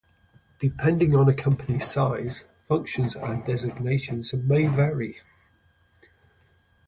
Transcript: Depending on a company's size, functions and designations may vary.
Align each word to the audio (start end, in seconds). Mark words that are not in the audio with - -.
Depending 0.59 1.15
on 1.15 1.29
a 1.29 1.33
company's 1.35 1.85
size, 1.85 2.43
functions 2.67 3.15
and 3.15 3.45
designations 3.45 4.33
may 4.33 4.65
vary. 4.65 5.19